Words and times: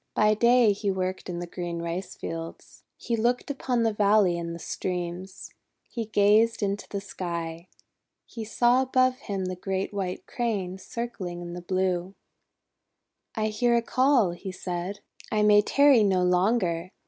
By 0.15 0.33
day 0.33 0.73
he 0.73 0.89
worked 0.89 1.29
in 1.29 1.37
the 1.37 1.45
green 1.45 1.79
rice 1.79 2.15
fields. 2.15 2.81
He 2.97 3.15
looked 3.15 3.51
upon 3.51 3.83
the 3.83 3.93
valley 3.93 4.35
and 4.35 4.55
the 4.55 4.57
streams. 4.57 5.51
He 5.87 6.05
gazed 6.07 6.63
into 6.63 6.89
the 6.89 6.99
sky. 6.99 7.67
He 8.25 8.43
saw 8.43 8.81
above 8.81 9.19
him 9.19 9.45
the 9.45 9.55
great 9.55 9.93
White 9.93 10.25
Crane 10.25 10.79
circling 10.79 11.39
in 11.43 11.53
the 11.53 11.61
blue. 11.61 12.15
16 13.35 13.43
1 13.43 13.51
hear 13.51 13.75
a 13.75 13.81
call," 13.83 14.31
he 14.31 14.51
said. 14.51 15.01
'I 15.31 15.43
may 15.43 15.61
tarry 15.61 16.01
no 16.03 16.23
longer! 16.23 16.89